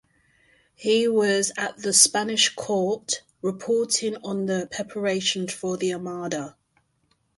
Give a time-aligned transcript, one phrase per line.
[0.73, 6.55] He was at the Spanish court reporting on preparations for the Armada.